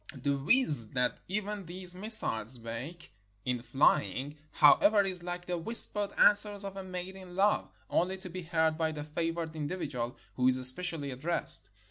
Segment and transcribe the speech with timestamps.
[0.15, 3.11] The whizz that even these missiles make
[3.45, 8.29] in flying, however, is like the whispered answers of a maid in love, only to
[8.31, 11.69] be heard by the favored individual who is especially addressed.